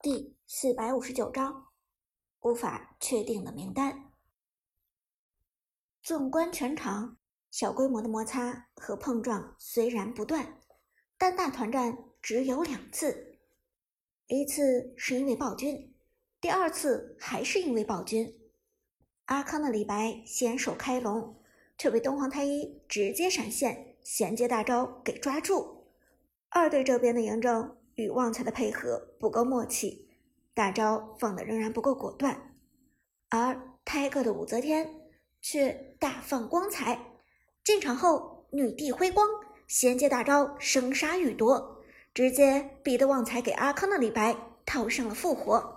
[0.00, 1.66] 第四百五十九章，
[2.42, 4.12] 无法确定的名单。
[6.00, 7.16] 纵观全场，
[7.50, 10.60] 小规模的摩擦和碰撞虽然不断，
[11.18, 13.40] 但大团战只有两次。
[14.28, 15.92] 一次是因为暴君，
[16.40, 18.38] 第二次还是因为暴君。
[19.24, 21.42] 阿康的李白先手开龙，
[21.76, 25.88] 却被东皇太一直接闪现衔接大招给抓住。
[26.50, 27.77] 二队这边的嬴政。
[27.98, 30.08] 与旺财的配合不够默契，
[30.54, 32.54] 大招放的仍然不够果断，
[33.28, 34.88] 而泰戈的武则天
[35.42, 37.16] 却大放光彩。
[37.64, 39.28] 进场后，女帝辉光
[39.66, 41.82] 衔接大招生杀予夺，
[42.14, 45.74] 直接逼得旺财给阿康的李白套上了复活。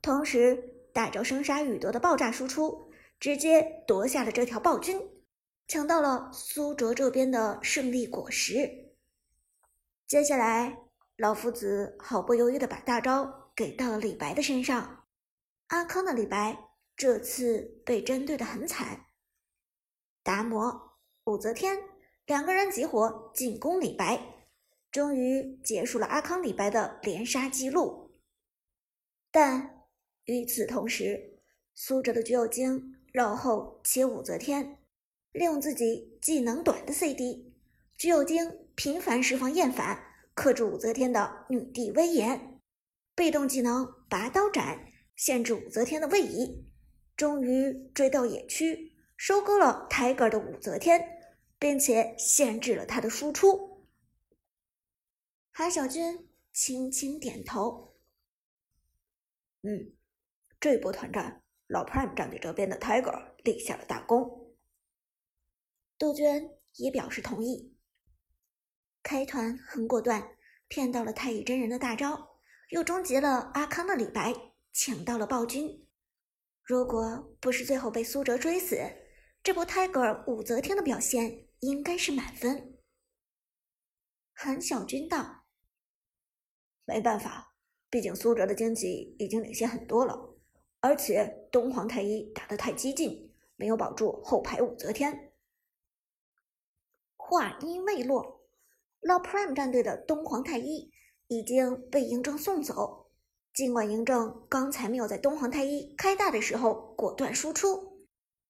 [0.00, 5.00] 同时，大招生杀予夺的爆炸输出，直接夺下了这条暴君，
[5.66, 8.92] 抢到了苏哲这边的胜利果实。
[10.06, 10.89] 接下来。
[11.20, 15.04] 老夫子毫不犹豫地把大招给到了李白的身上，
[15.66, 19.04] 阿康的李白这次被针对的很惨。
[20.22, 21.78] 达摩、武则天
[22.24, 24.46] 两个人集火进攻李白，
[24.90, 28.18] 终于结束了阿康李白的连杀记录。
[29.30, 29.84] 但
[30.24, 31.42] 与此同时，
[31.74, 34.78] 苏哲的橘右京绕后切武则天，
[35.32, 37.54] 利用自己技能短的 CD，
[37.98, 40.06] 橘右京频繁释放厌烦。
[40.40, 42.62] 克制武则天的女帝威严，
[43.14, 46.66] 被动技能拔刀斩限制武则天的位移，
[47.14, 50.98] 终于追到野区，收割了 Tiger 的武则天，
[51.58, 53.86] 并且限制了他的输出。
[55.52, 57.98] 韩小军轻轻点头，
[59.60, 59.92] 嗯，
[60.58, 64.56] 这波团战，老 Prime 战队这边的 Tiger 立下了大功。
[65.98, 67.76] 杜鹃也表示同意。
[69.10, 70.36] 开团很果断，
[70.68, 74.32] 骗到了太乙真人的大招，又终结了阿康的李白，
[74.72, 75.84] 抢到了暴君。
[76.62, 78.76] 如果不是最后被苏哲追死，
[79.42, 82.78] 这波 Tiger 武则天的表现应该是满分。
[84.32, 85.42] 韩小军道
[86.86, 87.56] ：“没办法，
[87.90, 90.36] 毕竟苏哲的经济已经领先很多了，
[90.78, 95.32] 而且东皇太一打得太激进，没有保住后排武则天。”
[97.18, 98.38] 话音未落。
[99.00, 100.90] 老 Prime 战队的东皇太一
[101.28, 103.10] 已经被嬴政送走。
[103.52, 107.98] 尽管嬴政刚才没有在东皇太一开大的时候果断输出，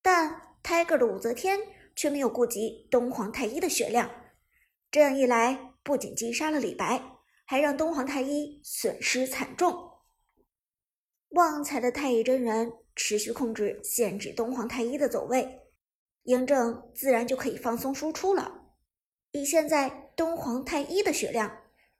[0.02, 1.58] 但 Tiger 的武则天
[1.96, 4.10] 却没有顾及东皇太一的血量。
[4.90, 7.02] 这样一来，不仅击杀了李白，
[7.46, 9.90] 还让东皇太一损失惨重。
[11.30, 15.60] 旺财的太乙真人持续控制限制东皇太一的走位，
[16.24, 18.66] 嬴政自然就可以放松输出了。
[19.30, 21.50] 以现在东皇太一的血量，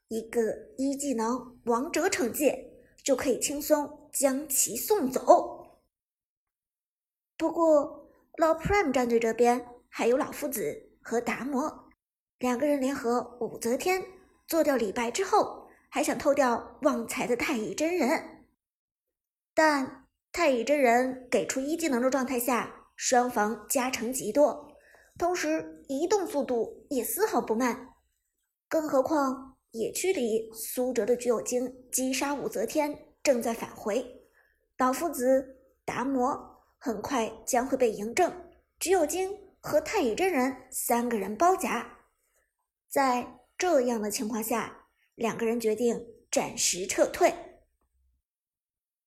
[0.09, 0.43] 一个
[0.77, 2.71] 一技能王者惩戒
[3.03, 5.81] 就可以轻松将其送走。
[7.39, 11.89] 不过老 Prime 战队这边还有老夫子和达摩
[12.41, 14.05] 两个人联合武则天
[14.47, 18.45] 做掉李白之后，还想偷掉旺财的太乙真人。
[19.55, 24.77] 但太乙真人给出一技能的状态下，双方加成极多。
[25.17, 27.90] 同时，移动速度也丝毫不慢，
[28.71, 34.23] 更何况野区里苏哲的橘右京击杀武则天正在返回，
[34.79, 38.33] 老夫子达摩很快将会被嬴政、
[38.79, 41.99] 橘右京和太乙真人三个人包夹。
[42.89, 47.35] 在这样的情况下，两个人决定暂时撤退。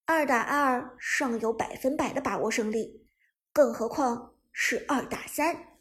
[0.04, 3.08] 二打二尚有百分百的把握胜利，
[3.54, 5.80] 更何况是二打三。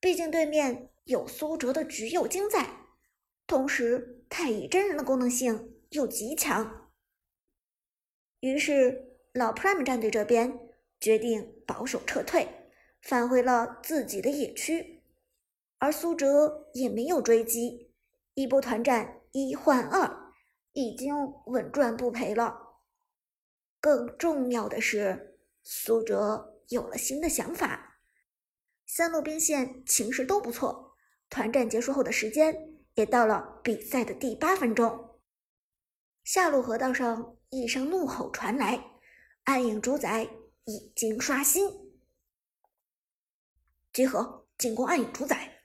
[0.00, 2.77] 毕竟对面有苏哲的橘右京在，
[3.48, 6.90] 同时太乙真人的功能性又极强，
[8.40, 10.68] 于是老 Prime 战队这边
[11.00, 12.46] 决定保守撤退，
[13.00, 15.02] 返回了自己的野区，
[15.78, 17.90] 而苏哲也没有追击，
[18.34, 20.34] 一波团战一换二，
[20.74, 21.14] 已经
[21.46, 22.82] 稳赚不赔了。
[23.80, 28.02] 更重要的是，苏哲有了新的想法。
[28.84, 30.96] 三路兵线情势都不错，
[31.30, 35.20] 团战结束后的时间也到了比赛的第八分钟。
[36.24, 38.84] 下路河道上一声怒吼传来，
[39.44, 40.28] 暗影主宰
[40.64, 41.70] 已经刷新，
[43.92, 45.62] 集合进攻暗影主宰。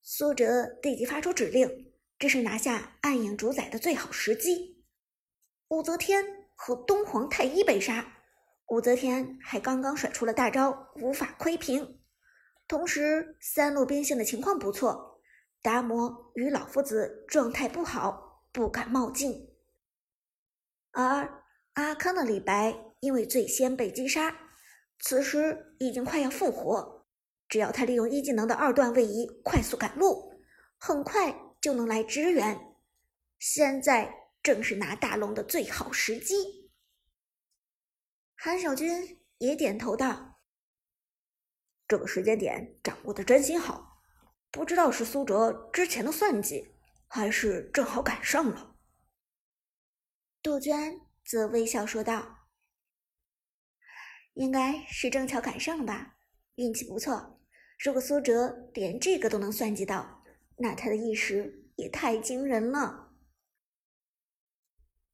[0.00, 4.82] 苏哲立即发出指令，这是拿下暗影主宰的最好时机。
[5.68, 6.24] 武则天
[6.54, 8.22] 和东皇太一被杀，
[8.68, 12.00] 武则天还刚刚甩出了大招，无法窥屏。
[12.66, 15.13] 同时，三路兵线的情况不错，
[15.64, 19.50] 达摩与老夫子状态不好，不敢冒进。
[20.90, 24.50] 而阿康的李白因为最先被击杀，
[24.98, 27.06] 此时已经快要复活。
[27.48, 30.34] 只要他利用一技能的二段位移快速赶路，
[30.76, 32.76] 很快就能来支援。
[33.38, 36.70] 现在正是拿大龙的最好时机。
[38.34, 40.40] 韩小军也点头道
[41.88, 43.93] ：“这个时间点掌握的真心好，
[44.54, 46.72] 不知道是苏哲之前的算计，
[47.08, 48.76] 还是正好赶上了。”
[50.40, 52.46] 杜鹃则微笑说道
[54.34, 56.14] ：“应该是正巧赶上了吧，
[56.54, 57.40] 运气不错。”
[57.82, 60.22] 如果苏哲连这个都能算计到，
[60.56, 63.10] 那他的意识也太惊人了。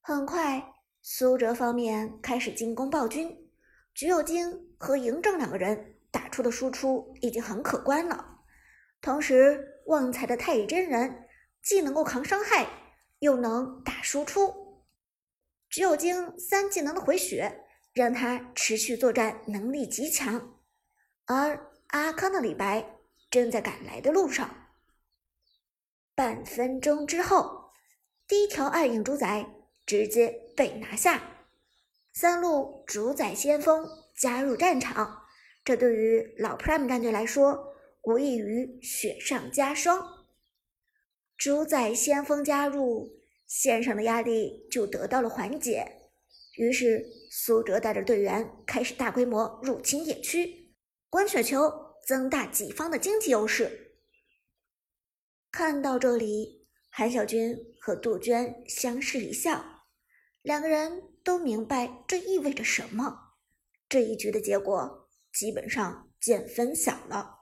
[0.03, 3.51] 很快，苏哲方面开始进攻暴君，
[3.95, 8.40] 橘右京和嬴政两个人打出的输出已经很可观了。
[9.01, 11.29] 同时，旺财的太乙真人
[11.63, 12.67] 既能够扛伤害，
[13.19, 14.85] 又能打输出，
[15.69, 20.59] 只有经三技能的回血让他持续作战能力极强，
[21.27, 21.67] 而。
[21.93, 23.01] 阿康的李白
[23.33, 24.49] 正在赶来的路上。
[26.15, 27.73] 半分钟之后，
[28.29, 29.45] 第一条暗影主宰
[29.85, 31.21] 直接被拿下。
[32.13, 35.25] 三路主宰先锋加入战场，
[35.65, 37.70] 这对于老 Prime 战队来说
[38.03, 40.27] 无异于雪上加霜。
[41.37, 46.11] 主宰先锋加入，线上的压力就得到了缓解。
[46.57, 50.75] 于是苏哲带着队员开始大规模入侵野区。
[51.09, 51.73] 滚雪球，
[52.07, 53.97] 增大己方的经济优势。
[55.51, 59.65] 看到这里，韩小军和杜鹃相视一笑，
[60.43, 63.35] 两个人都明白这意味着什么。
[63.89, 67.40] 这一局的结果基本上见分晓了。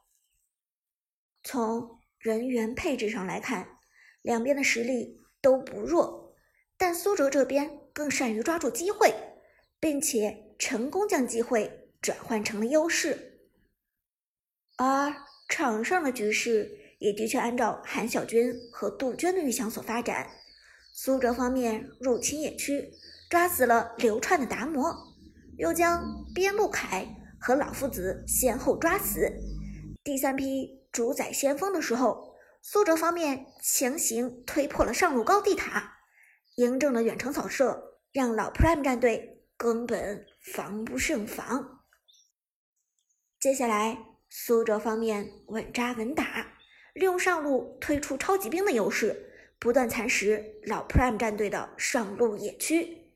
[1.42, 3.78] 从人员配置上来看，
[4.22, 6.34] 两边的实力都不弱，
[6.76, 9.14] 但苏哲这边更善于抓住机会，
[9.80, 13.40] 并且成功将机会转换成了优势。
[14.76, 15.14] 而
[15.48, 20.28] 场上的局势也的确按照韩小军和杜鹃的预想所发展。
[20.92, 22.92] 苏哲方面入侵野区，
[23.30, 24.92] 抓死了流窜的达摩，
[25.56, 27.06] 又将边路凯
[27.40, 29.32] 和老夫子先后抓死。
[30.02, 35.98] 第三批主宰先锋的时候，苏哲方面强行推破了上路高地塔，
[36.56, 41.84] 嬴政的远程扫射让老 Prime 战队根本防不胜防。
[43.38, 44.04] 接下来。
[44.30, 46.52] 苏哲方面稳扎稳打，
[46.92, 53.14] 利用上路推出超级兵的优势，不断蚕食老 Prime 战队的上路野区。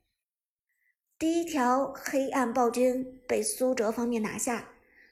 [1.18, 4.70] 第一条黑暗暴君被苏哲方面拿下，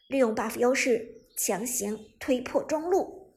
[0.09, 3.35] 利用 buff 优势强行推破中路。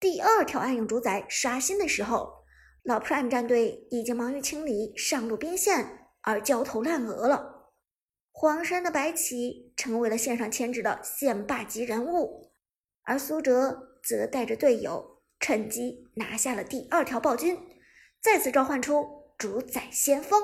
[0.00, 2.44] 第二条暗影主宰刷新的时候，
[2.82, 7.70] 老 Prime 战队已经忙于清理上路兵线而焦头烂额了。
[8.32, 12.52] 黄山的白起成为了线上牵制的线霸级人物，
[13.04, 17.56] 而苏哲则带着队友趁机拿下了第二条暴君，
[18.20, 20.42] 再次召唤出主宰先锋。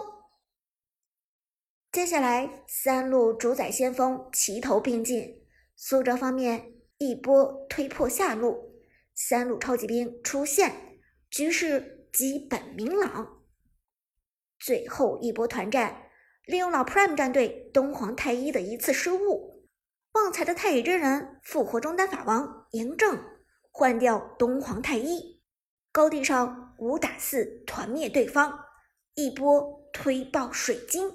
[1.91, 5.40] 接下来三路主宰先锋齐头并进，
[5.83, 8.83] 苏哲方面一波推破下路，
[9.15, 11.01] 三路超级兵出现，
[11.31, 13.41] 局势基本明朗。
[14.59, 16.03] 最后一波团战。
[16.45, 19.65] 利用老 Prime 战队东皇太一的一次失误，
[20.13, 23.19] 旺财的太乙真人复活中单法王嬴政，
[23.71, 25.41] 换掉东皇太一，
[25.93, 28.67] 高地上五打四团灭对方，
[29.15, 31.11] 一波推爆水晶。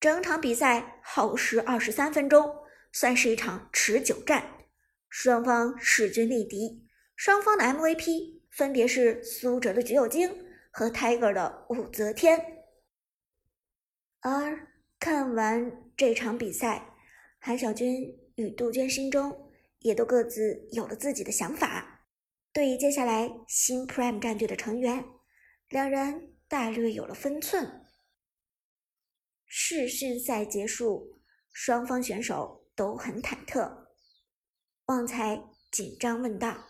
[0.00, 2.61] 整场比赛耗时二十三分钟，
[2.92, 4.66] 算是一场持久战，
[5.08, 6.86] 双方势均力敌。
[7.16, 10.30] 双方的 MVP 分别是苏哲的橘右京
[10.70, 12.64] 和 Tiger 的武则天。
[14.20, 14.68] 而
[14.98, 16.94] 看完这场比赛，
[17.40, 22.06] 韩小军与杜鹃心中也都各自有了自己的想法。
[22.52, 25.04] 对于接下来新 Prime 战队的成员，
[25.68, 27.86] 两人大略有了分寸。
[29.46, 31.20] 试训赛结束，
[31.52, 33.86] 双方选手都很忐忑。
[34.86, 36.68] 旺财紧张问道：“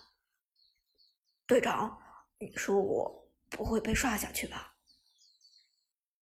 [1.47, 1.99] 队长，
[2.39, 4.77] 你说我不会被刷下去吧？”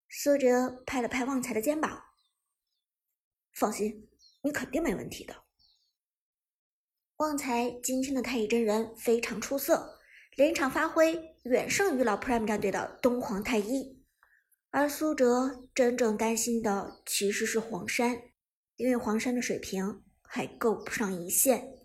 [0.09, 2.03] 苏哲拍了拍旺财的肩膀，
[3.53, 4.09] 放心，
[4.41, 5.43] 你肯定没问题的。
[7.17, 9.99] 旺财今天的太乙真人非常出色，
[10.35, 14.03] 连场发挥远胜于老 Prime 战队的东皇太一。
[14.69, 18.21] 而苏哲真正担心的其实是黄山，
[18.77, 21.77] 因为黄山的水平还够不上一线。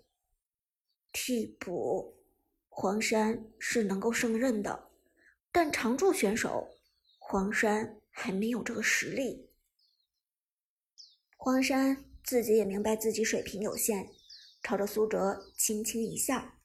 [1.12, 2.22] 替补
[2.68, 4.90] 黄山是能够胜任的，
[5.50, 6.78] 但常驻选手。
[7.18, 9.50] 黄山还没有这个实力。
[11.36, 14.10] 黄山自己也明白自己水平有限，
[14.62, 16.58] 朝着苏哲轻轻一笑：“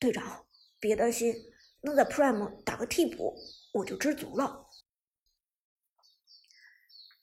[0.00, 0.46] 队长，
[0.80, 1.34] 别担心，
[1.82, 3.36] 能在 Prime 打个替补，
[3.74, 4.66] 我就知足了。”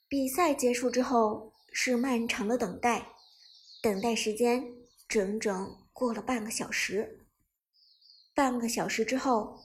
[0.10, 3.10] 比赛结束之后是漫长的等待，
[3.80, 4.64] 等待时间
[5.08, 7.28] 整整过了半个小时。
[8.34, 9.60] 半个小时之后，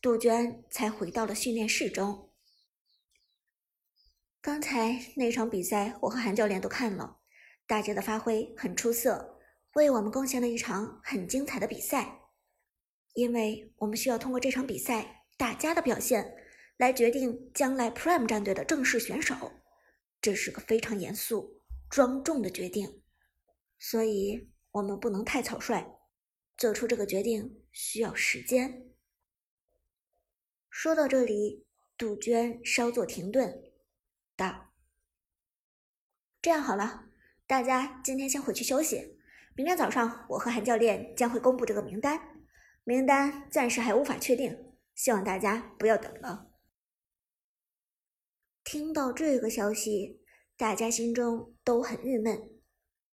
[0.00, 2.30] 杜鹃才回到了训练室中。
[4.40, 7.16] 刚才那场比赛，我和韩教练都看了，
[7.66, 9.40] 大家的发挥很出色，
[9.74, 12.20] 为我们贡献了一场很精彩的比赛。
[13.14, 16.32] 因为我们需要通过这场比赛大家的表现，
[16.76, 19.50] 来决定将来 Prime 战队的正式选手。
[20.20, 23.02] 这是个非常严肃、庄重的决定，
[23.78, 25.98] 所以我们不能太草率。
[26.56, 28.90] 做出这个决定需要时间。
[30.68, 31.64] 说到这里，
[31.96, 33.62] 杜鹃稍作停顿，
[34.36, 34.74] 道
[36.42, 37.06] ：“这样好了，
[37.46, 39.18] 大家今天先回去休息。
[39.54, 42.44] 明天早上，我和韩教练将会公布这个名单。
[42.84, 46.48] 名单暂时还无法确定，希望大家不要等了。”
[48.62, 50.20] 听到这个消息，
[50.56, 52.60] 大家心中都很郁闷。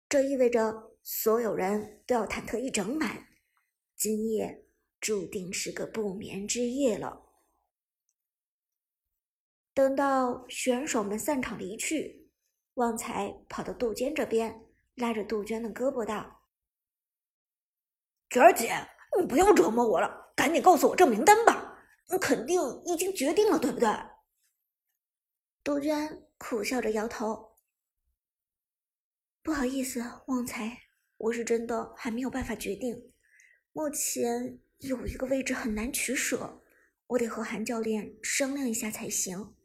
[0.09, 3.27] 这意味着所有人都要忐忑一整晚，
[3.95, 4.65] 今夜
[4.99, 7.23] 注定是个不眠之夜了。
[9.73, 12.29] 等到选手们散场离去，
[12.75, 16.41] 旺财跑到杜鹃这边，拉着杜鹃的胳膊道
[18.29, 18.73] ：“娟儿姐，
[19.19, 21.79] 你不要折磨我了，赶紧告诉我这名单吧。
[22.09, 23.87] 你肯定已经决定了，对不对？”
[25.67, 27.57] 杜鹃苦笑着摇头
[29.43, 30.83] ：“不好意思，旺财，
[31.17, 33.11] 我是真的还没有办法决定。
[33.73, 36.63] 目前有一个位置很难取舍，
[37.07, 39.55] 我得和韩教练商量一下才行。”